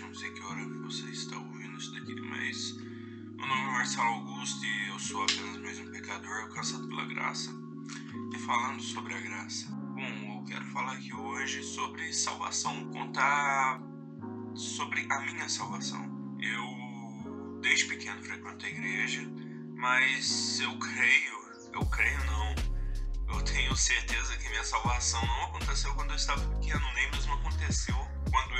não 0.00 0.14
sei 0.14 0.30
que 0.32 0.42
hora 0.42 0.66
você 0.82 1.06
está 1.06 1.38
ouvindo 1.38 1.78
isso 1.78 1.92
daqui, 1.92 2.20
mas 2.20 2.76
meu 3.36 3.46
nome 3.46 3.62
é 3.62 3.72
Marcelo 3.72 4.08
Augusto 4.08 4.64
e 4.64 4.88
eu 4.88 4.98
sou 4.98 5.22
apenas 5.22 5.56
mais 5.58 5.78
um 5.78 5.90
pecador 5.92 6.42
alcançado 6.42 6.88
pela 6.88 7.06
graça. 7.06 7.50
E 8.32 8.38
falando 8.38 8.82
sobre 8.82 9.14
a 9.14 9.20
graça, 9.20 9.70
bom, 9.70 10.38
eu 10.38 10.44
quero 10.46 10.64
falar 10.66 10.94
aqui 10.94 11.14
hoje 11.14 11.62
sobre 11.62 12.12
salvação, 12.12 12.90
contar 12.90 13.80
sobre 14.56 15.06
a 15.08 15.20
minha 15.20 15.48
salvação. 15.48 16.36
Eu 16.40 17.60
desde 17.60 17.86
pequeno 17.86 18.22
frequento 18.22 18.66
a 18.66 18.68
igreja, 18.68 19.22
mas 19.76 20.58
eu 20.58 20.76
creio, 20.78 21.72
eu 21.72 21.86
creio 21.86 22.24
não, 22.24 23.36
eu 23.36 23.44
tenho 23.44 23.76
certeza 23.76 24.36
que 24.38 24.48
minha 24.48 24.64
salvação 24.64 25.24
não 25.24 25.44
aconteceu 25.44 25.94
quando 25.94 26.10
eu 26.10 26.16
estava 26.16 26.40
pequeno, 26.56 26.84
nem 26.94 27.10
mesmo 27.12 27.32
aconteceu 27.34 27.96
quando 28.30 28.53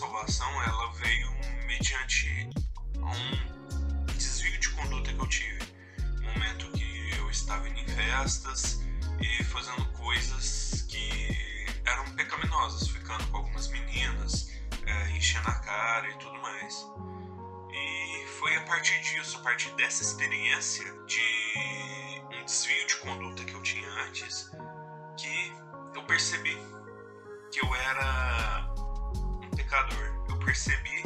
salvação, 0.00 0.62
ela 0.62 0.92
veio 0.92 1.30
mediante 1.66 2.48
um 2.96 4.06
desvio 4.14 4.58
de 4.58 4.70
conduta 4.70 5.12
que 5.12 5.20
eu 5.20 5.26
tive. 5.26 5.58
Momento 6.22 6.72
que 6.72 7.10
eu 7.18 7.28
estava 7.28 7.68
indo 7.68 7.80
em 7.80 7.86
festas 7.86 8.80
e 9.20 9.44
fazendo 9.44 9.84
coisas 9.92 10.86
que 10.88 11.66
eram 11.84 12.10
pecaminosas, 12.12 12.88
ficando 12.88 13.26
com 13.26 13.36
algumas 13.36 13.68
meninas, 13.68 14.50
é, 14.86 15.10
enchendo 15.10 15.48
a 15.48 15.56
cara 15.56 16.08
e 16.08 16.16
tudo 16.16 16.40
mais. 16.40 16.86
E 17.70 18.26
foi 18.38 18.56
a 18.56 18.62
partir 18.62 18.98
disso, 19.02 19.36
a 19.36 19.42
partir 19.42 19.70
dessa 19.74 20.02
experiência 20.02 20.84
de 21.04 22.22
um 22.40 22.44
desvio 22.46 22.86
de 22.86 22.96
conduta 22.96 23.44
que 23.44 23.52
eu 23.52 23.62
tinha 23.62 23.86
antes, 24.06 24.50
que 25.18 25.52
eu 25.94 26.02
percebi 26.04 26.56
que 27.52 27.60
eu 27.60 27.74
era 27.74 28.79
percebi 30.50 31.04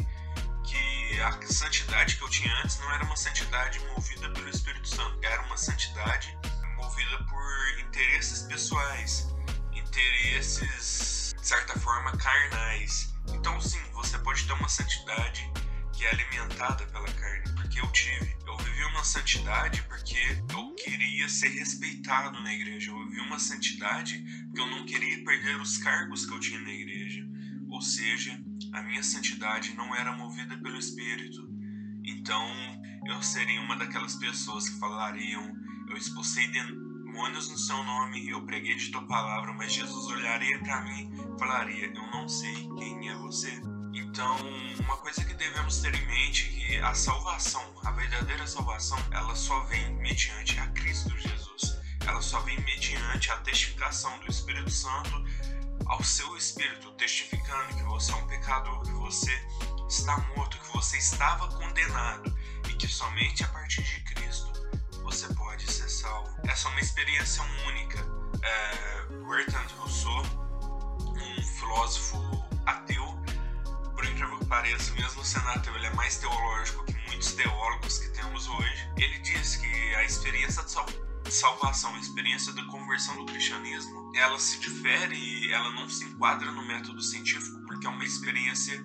que 0.64 1.20
a 1.20 1.32
santidade 1.52 2.16
que 2.16 2.22
eu 2.22 2.30
tinha 2.30 2.50
antes 2.62 2.78
não 2.78 2.90
era 2.92 3.04
uma 3.04 3.14
santidade 3.14 3.78
movida 3.88 4.30
pelo 4.30 4.48
Espírito 4.48 4.88
Santo, 4.88 5.18
era 5.22 5.42
uma 5.42 5.56
santidade 5.58 6.34
movida 6.78 7.18
por 7.24 7.78
interesses 7.78 8.44
pessoais, 8.44 9.28
interesses 9.70 11.34
de 11.38 11.46
certa 11.46 11.78
forma 11.78 12.16
carnais. 12.16 13.14
Então, 13.34 13.60
sim, 13.60 13.82
você 13.92 14.16
pode 14.20 14.46
ter 14.46 14.54
uma 14.54 14.68
santidade 14.68 15.46
que 15.92 16.06
é 16.06 16.10
alimentada 16.10 16.86
pela 16.86 17.12
carne, 17.12 17.44
porque 17.54 17.80
eu 17.80 17.92
tive. 17.92 18.34
Eu 18.46 18.56
vivi 18.56 18.84
uma 18.84 19.04
santidade 19.04 19.82
porque 19.82 20.42
eu 20.54 20.74
queria 20.74 21.28
ser 21.28 21.48
respeitado 21.48 22.40
na 22.40 22.50
igreja. 22.50 22.90
Eu 22.90 23.06
vivi 23.08 23.20
uma 23.20 23.38
santidade 23.38 24.24
porque 24.46 24.60
eu 24.60 24.66
não 24.68 24.86
queria 24.86 25.22
perder 25.22 25.60
os 25.60 25.76
cargos 25.76 26.24
que 26.24 26.32
eu 26.32 26.40
tinha 26.40 26.60
na 26.60 26.72
igreja. 26.72 27.23
Ou 27.74 27.82
seja, 27.82 28.40
a 28.72 28.82
minha 28.84 29.02
santidade 29.02 29.74
não 29.74 29.92
era 29.96 30.16
movida 30.16 30.56
pelo 30.58 30.78
Espírito. 30.78 31.44
Então, 32.04 32.46
eu 33.04 33.20
seria 33.20 33.60
uma 33.62 33.74
daquelas 33.74 34.14
pessoas 34.14 34.68
que 34.68 34.78
falariam: 34.78 35.52
Eu 35.88 35.96
expulsei 35.96 36.46
demônios 36.52 37.48
no 37.48 37.58
seu 37.58 37.82
nome, 37.82 38.28
eu 38.28 38.46
preguei 38.46 38.76
de 38.76 38.92
tua 38.92 39.04
palavra, 39.08 39.52
mas 39.54 39.72
Jesus 39.72 40.06
olharia 40.06 40.56
para 40.60 40.82
mim 40.82 41.10
e 41.14 41.36
falaria: 41.36 41.86
Eu 41.86 42.06
não 42.12 42.28
sei 42.28 42.54
quem 42.78 43.08
é 43.08 43.16
você. 43.16 43.60
Então, 43.92 44.36
uma 44.78 44.96
coisa 44.98 45.24
que 45.24 45.34
devemos 45.34 45.80
ter 45.80 45.96
em 45.96 46.06
mente 46.06 46.46
é 46.46 46.68
que 46.68 46.76
a 46.76 46.94
salvação, 46.94 47.74
a 47.84 47.90
verdadeira 47.90 48.46
salvação, 48.46 48.98
ela 49.10 49.34
só 49.34 49.64
vem 49.64 49.96
mediante 49.96 50.60
a 50.60 50.68
Cristo 50.68 51.10
Jesus. 51.18 51.76
Ela 52.06 52.22
só 52.22 52.38
vem 52.42 52.60
mediante 52.60 53.32
a 53.32 53.36
testificação 53.38 54.16
do 54.20 54.30
Espírito 54.30 54.70
Santo 54.70 55.24
ao 55.86 56.02
seu 56.02 56.36
espírito, 56.36 56.90
testificando 56.92 57.74
que 57.74 57.82
você 57.84 58.12
é 58.12 58.16
um 58.16 58.26
pecador, 58.26 58.82
que 58.82 58.92
você 58.92 59.32
está 59.88 60.16
morto, 60.36 60.58
que 60.58 60.72
você 60.72 60.96
estava 60.98 61.48
condenado 61.48 62.36
e 62.68 62.72
que 62.74 62.88
somente 62.88 63.44
a 63.44 63.48
partir 63.48 63.82
de 63.82 64.00
Cristo 64.14 64.52
você 65.02 65.32
pode 65.34 65.70
ser 65.70 65.88
salvo. 65.88 66.34
Essa 66.48 66.68
é 66.68 66.70
uma 66.72 66.80
experiência 66.80 67.42
única. 67.66 67.98
É, 68.42 69.06
Bertrand 69.28 69.68
Rousseau, 69.78 70.22
um 71.00 71.42
filósofo 71.42 72.18
ateu, 72.66 73.04
por 73.94 74.04
incrível 74.04 74.38
que 74.38 74.46
pareça, 74.46 74.92
mesmo 74.92 75.24
sendo 75.24 75.48
ateu, 75.48 75.74
ele 75.76 75.86
é 75.86 75.94
mais 75.94 76.16
teológico 76.16 76.84
que 76.84 76.94
muitos 77.06 77.32
teólogos 77.32 77.98
que 77.98 78.08
temos 78.08 78.48
hoje. 78.48 78.90
Ele 78.96 79.18
diz 79.20 79.56
que 79.56 79.94
a 79.94 80.04
experiência 80.04 80.62
de 80.62 80.70
salvação, 80.70 81.13
a 81.42 81.98
experiência 81.98 82.52
da 82.52 82.64
conversão 82.66 83.16
do 83.16 83.24
cristianismo, 83.24 84.12
ela 84.14 84.38
se 84.38 84.60
difere, 84.60 85.50
ela 85.50 85.72
não 85.72 85.88
se 85.88 86.04
enquadra 86.04 86.52
no 86.52 86.64
método 86.64 87.02
científico 87.02 87.60
porque 87.66 87.88
é 87.88 87.90
uma 87.90 88.04
experiência 88.04 88.80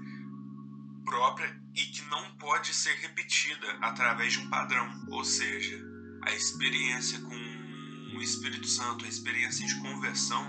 própria 1.06 1.56
e 1.76 1.82
que 1.82 2.02
não 2.10 2.36
pode 2.38 2.74
ser 2.74 2.96
repetida 2.96 3.78
através 3.82 4.34
de 4.34 4.40
um 4.40 4.50
padrão. 4.50 5.06
Ou 5.12 5.24
seja, 5.24 5.80
a 6.24 6.32
experiência 6.32 7.20
com 7.22 8.18
o 8.18 8.22
Espírito 8.22 8.68
Santo, 8.68 9.06
a 9.06 9.08
experiência 9.08 9.66
de 9.68 9.76
conversão, 9.76 10.44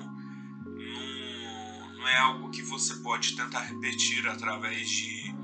não, 0.65 1.99
não 1.99 2.09
é 2.09 2.17
algo 2.17 2.51
que 2.51 2.63
você 2.63 2.95
pode 2.97 3.37
tentar 3.37 3.61
repetir 3.61 4.27
através 4.27 4.89
de 4.89 5.35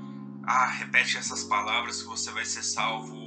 ah, 0.43 0.65
repete 0.65 1.17
essas 1.17 1.43
palavras 1.43 2.01
que 2.01 2.07
você 2.07 2.31
vai 2.31 2.45
ser 2.45 2.63
salvo, 2.63 3.26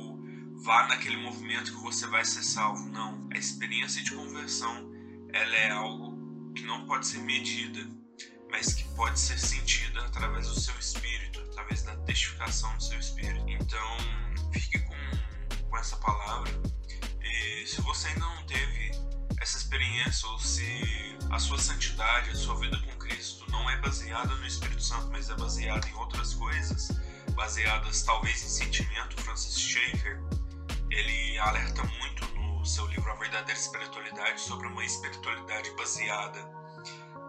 vá 0.61 0.87
naquele 0.89 1.17
movimento 1.17 1.73
que 1.73 1.83
você 1.83 2.07
vai 2.07 2.25
ser 2.25 2.43
salvo. 2.43 2.89
Não, 2.89 3.29
a 3.33 3.39
experiência 3.39 4.03
de 4.03 4.13
conversão, 4.13 4.91
ela 5.33 5.57
é 5.57 5.71
algo 5.71 6.53
que 6.55 6.63
não 6.65 6.87
pode 6.87 7.07
ser 7.07 7.19
medida, 7.19 7.87
mas 8.51 8.75
que 8.75 8.85
pode 8.95 9.19
ser 9.19 9.39
sentida 9.39 10.05
através 10.07 10.49
do 10.49 10.59
seu 10.59 10.77
espírito, 10.79 11.41
através 11.41 11.83
da 11.83 11.97
testificação 11.99 12.75
do 12.77 12.83
seu 12.83 12.99
espírito. 12.99 13.49
Então, 13.49 13.97
fique 14.53 14.79
com, 14.81 15.69
com 15.69 15.77
essa 15.79 15.97
palavra 15.97 16.51
e 17.23 17.67
se 17.67 17.81
você 17.83 18.09
ainda 18.09 18.21
não 18.21 18.47
teve 18.47 18.91
essa 19.41 19.59
experiência, 19.59 20.29
ou 20.29 20.39
se 20.39 21.17
a 21.31 21.39
sua 21.39 21.59
santidade, 21.59 22.31
a 22.31 22.35
sua 22.35 22.57
vida 22.57 22.79
com 22.79 22.99
Cristo 22.99 23.49
não 23.51 23.69
é 23.71 23.77
baseada 23.77 24.35
no 24.35 24.47
Espírito 24.47 24.83
Santo, 24.83 25.09
mas 25.13 25.31
é 25.31 25.35
baseada 25.37 25.87
em 25.89 25.95
outras 25.95 26.35
coisas, 26.35 26.91
baseadas 27.35 28.03
talvez 28.03 28.43
em 28.43 28.49
sentimento, 28.49 29.21
Francis 29.23 29.59
Schaeffer, 29.59 30.00
Verdadeira 33.41 33.59
Espiritualidade 33.59 34.41
sobre 34.43 34.67
uma 34.67 34.85
espiritualidade 34.85 35.71
baseada 35.71 36.39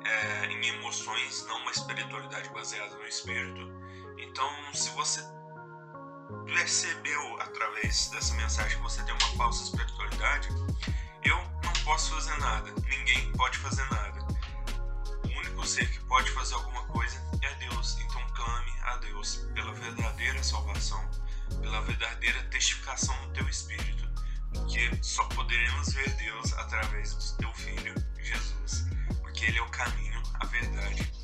é, 0.03 0.45
em 0.47 0.67
emoções, 0.67 1.45
não 1.47 1.57
uma 1.61 1.71
espiritualidade 1.71 2.49
baseada 2.49 2.93
no 2.97 3.07
Espírito. 3.07 3.71
Então, 4.17 4.49
se 4.73 4.89
você 4.89 5.23
percebeu 6.45 7.41
através 7.41 8.09
dessa 8.09 8.33
mensagem 8.33 8.75
que 8.75 8.83
você 8.83 9.01
tem 9.03 9.13
uma 9.13 9.37
falsa 9.37 9.63
espiritualidade, 9.63 10.49
eu 11.23 11.37
não 11.63 11.73
posso 11.85 12.13
fazer 12.13 12.37
nada, 12.39 12.71
ninguém 12.71 13.31
pode 13.31 13.57
fazer 13.59 13.89
nada. 13.89 14.19
O 15.23 15.39
único 15.39 15.65
ser 15.65 15.89
que 15.89 15.99
pode 16.05 16.29
fazer 16.31 16.55
alguma 16.55 16.83
coisa 16.87 17.23
é 17.41 17.55
Deus. 17.55 17.97
Então 18.01 18.27
clame 18.35 18.73
a 18.83 18.97
Deus 18.97 19.47
pela 19.53 19.71
verdadeira 19.73 20.43
salvação, 20.43 21.09
pela 21.61 21.79
verdadeira 21.83 22.43
testificação 22.49 23.15
no 23.25 23.33
teu 23.33 23.47
espírito, 23.47 23.90
só 25.01 25.23
poderemos 25.29 25.93
ver 25.93 26.09
Deus 26.15 26.53
através 26.53 27.13
do 27.13 27.37
teu 27.37 27.53
filho 27.53 27.95
Jesus, 28.21 28.85
porque 29.21 29.45
ele 29.45 29.57
é 29.57 29.61
o 29.61 29.69
caminho, 29.69 30.21
a 30.35 30.45
verdade 30.45 31.20